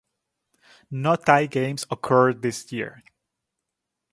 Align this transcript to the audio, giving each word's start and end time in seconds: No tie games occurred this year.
No 0.89 1.15
tie 1.15 1.45
games 1.45 1.85
occurred 1.91 2.41
this 2.41 2.71
year. 2.71 3.03